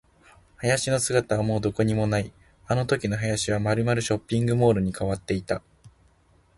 [0.63, 2.33] 林の姿はもうどこにもない。
[2.65, 5.61] あのときの林はまるまるショッピングモールに変わっていた。